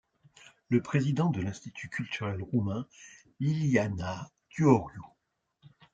[0.69, 2.87] Le président de l'Institut culturel roumain
[3.39, 5.03] Liliana Țuroiu.